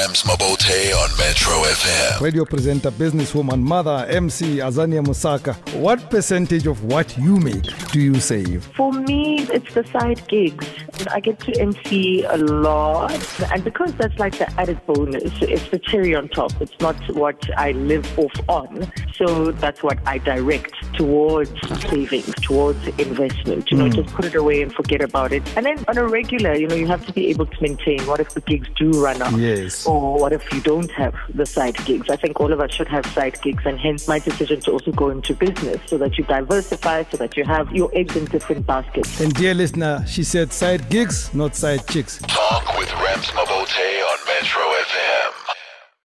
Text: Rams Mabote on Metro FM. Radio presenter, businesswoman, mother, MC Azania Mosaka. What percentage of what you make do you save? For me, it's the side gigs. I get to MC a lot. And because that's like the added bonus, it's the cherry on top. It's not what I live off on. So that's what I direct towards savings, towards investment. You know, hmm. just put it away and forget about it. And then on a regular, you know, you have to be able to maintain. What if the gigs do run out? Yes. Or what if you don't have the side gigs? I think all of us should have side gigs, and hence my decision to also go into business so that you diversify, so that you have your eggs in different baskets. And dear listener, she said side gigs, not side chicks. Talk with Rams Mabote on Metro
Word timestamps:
Rams 0.00 0.22
Mabote 0.22 0.94
on 0.94 1.10
Metro 1.18 1.52
FM. 1.52 2.20
Radio 2.22 2.46
presenter, 2.46 2.90
businesswoman, 2.90 3.60
mother, 3.60 4.06
MC 4.08 4.56
Azania 4.56 5.04
Mosaka. 5.04 5.54
What 5.74 6.08
percentage 6.08 6.66
of 6.66 6.84
what 6.84 7.18
you 7.18 7.36
make 7.36 7.66
do 7.92 8.00
you 8.00 8.18
save? 8.18 8.64
For 8.74 8.92
me, 8.92 9.40
it's 9.52 9.74
the 9.74 9.84
side 9.88 10.26
gigs. 10.26 10.66
I 11.10 11.20
get 11.20 11.38
to 11.40 11.60
MC 11.60 12.24
a 12.24 12.38
lot. 12.38 13.12
And 13.52 13.62
because 13.62 13.92
that's 13.94 14.18
like 14.18 14.38
the 14.38 14.50
added 14.58 14.80
bonus, 14.86 15.32
it's 15.42 15.68
the 15.68 15.78
cherry 15.78 16.14
on 16.14 16.28
top. 16.28 16.52
It's 16.62 16.78
not 16.80 16.96
what 17.14 17.38
I 17.58 17.72
live 17.72 18.06
off 18.18 18.32
on. 18.48 18.90
So 19.14 19.52
that's 19.52 19.82
what 19.82 19.98
I 20.06 20.16
direct 20.16 20.72
towards 20.94 21.52
savings, 21.90 22.34
towards 22.36 22.86
investment. 22.98 23.70
You 23.70 23.76
know, 23.76 23.86
hmm. 23.86 24.00
just 24.00 24.14
put 24.14 24.24
it 24.24 24.34
away 24.34 24.62
and 24.62 24.72
forget 24.72 25.02
about 25.02 25.32
it. 25.32 25.42
And 25.56 25.66
then 25.66 25.84
on 25.88 25.98
a 25.98 26.06
regular, 26.06 26.54
you 26.54 26.68
know, 26.68 26.74
you 26.74 26.86
have 26.86 27.06
to 27.06 27.12
be 27.12 27.26
able 27.28 27.46
to 27.46 27.62
maintain. 27.62 28.00
What 28.06 28.20
if 28.20 28.30
the 28.30 28.40
gigs 28.40 28.68
do 28.76 28.90
run 28.92 29.20
out? 29.20 29.38
Yes. 29.38 29.86
Or 29.90 30.20
what 30.20 30.32
if 30.32 30.52
you 30.52 30.60
don't 30.60 30.90
have 30.92 31.14
the 31.34 31.44
side 31.44 31.76
gigs? 31.84 32.08
I 32.08 32.16
think 32.16 32.40
all 32.40 32.52
of 32.52 32.60
us 32.60 32.72
should 32.72 32.86
have 32.86 33.04
side 33.06 33.42
gigs, 33.42 33.64
and 33.66 33.76
hence 33.76 34.06
my 34.06 34.20
decision 34.20 34.60
to 34.60 34.70
also 34.70 34.92
go 34.92 35.10
into 35.10 35.34
business 35.34 35.80
so 35.86 35.98
that 35.98 36.16
you 36.16 36.22
diversify, 36.24 37.02
so 37.10 37.16
that 37.16 37.36
you 37.36 37.44
have 37.44 37.72
your 37.72 37.90
eggs 37.92 38.14
in 38.14 38.24
different 38.26 38.66
baskets. 38.66 39.20
And 39.20 39.34
dear 39.34 39.52
listener, 39.52 40.04
she 40.06 40.22
said 40.22 40.52
side 40.52 40.88
gigs, 40.90 41.34
not 41.34 41.56
side 41.56 41.86
chicks. 41.88 42.18
Talk 42.18 42.78
with 42.78 42.92
Rams 42.92 43.26
Mabote 43.28 44.02
on 44.10 44.18
Metro 44.28 44.70